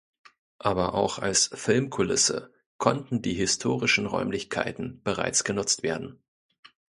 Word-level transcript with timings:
Aber 0.57 0.95
auch 0.95 1.19
als 1.19 1.51
Filmkulisse 1.53 2.51
konnten 2.79 3.21
die 3.21 3.35
historischen 3.35 4.07
Räumlichkeiten 4.07 4.99
bereits 5.03 5.43
genutzt 5.43 5.83
werden. 5.83 6.17